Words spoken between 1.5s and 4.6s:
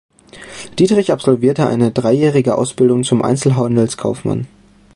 eine dreijährige Ausbildung zum Einzelhandelskaufmann.